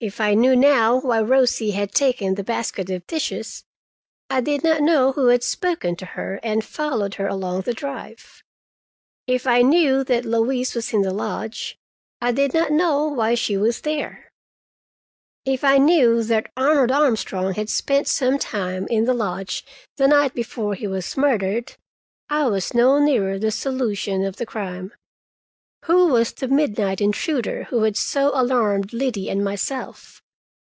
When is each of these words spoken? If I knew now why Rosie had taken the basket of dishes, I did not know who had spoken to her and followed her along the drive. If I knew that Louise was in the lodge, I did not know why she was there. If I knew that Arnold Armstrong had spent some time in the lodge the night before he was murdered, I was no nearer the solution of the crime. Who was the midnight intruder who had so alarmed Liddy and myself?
If 0.00 0.20
I 0.20 0.34
knew 0.34 0.54
now 0.54 1.00
why 1.00 1.20
Rosie 1.20 1.72
had 1.72 1.90
taken 1.90 2.36
the 2.36 2.44
basket 2.44 2.88
of 2.88 3.04
dishes, 3.08 3.64
I 4.30 4.40
did 4.40 4.62
not 4.62 4.80
know 4.80 5.10
who 5.10 5.26
had 5.26 5.42
spoken 5.42 5.96
to 5.96 6.06
her 6.14 6.38
and 6.44 6.62
followed 6.64 7.14
her 7.16 7.26
along 7.26 7.62
the 7.62 7.74
drive. 7.74 8.44
If 9.26 9.44
I 9.44 9.62
knew 9.62 10.04
that 10.04 10.24
Louise 10.24 10.76
was 10.76 10.92
in 10.92 11.02
the 11.02 11.12
lodge, 11.12 11.76
I 12.20 12.30
did 12.30 12.54
not 12.54 12.70
know 12.70 13.06
why 13.08 13.34
she 13.34 13.56
was 13.56 13.80
there. 13.80 14.30
If 15.44 15.64
I 15.64 15.78
knew 15.78 16.22
that 16.22 16.52
Arnold 16.56 16.92
Armstrong 16.92 17.54
had 17.54 17.68
spent 17.68 18.06
some 18.06 18.38
time 18.38 18.86
in 18.86 19.04
the 19.04 19.14
lodge 19.14 19.64
the 19.96 20.06
night 20.06 20.32
before 20.32 20.74
he 20.76 20.86
was 20.86 21.16
murdered, 21.16 21.74
I 22.30 22.46
was 22.46 22.72
no 22.72 23.00
nearer 23.04 23.36
the 23.36 23.50
solution 23.50 24.24
of 24.24 24.36
the 24.36 24.46
crime. 24.46 24.92
Who 25.84 26.08
was 26.08 26.32
the 26.32 26.48
midnight 26.48 27.00
intruder 27.00 27.64
who 27.70 27.84
had 27.84 27.96
so 27.96 28.32
alarmed 28.38 28.92
Liddy 28.92 29.30
and 29.30 29.42
myself? 29.44 30.20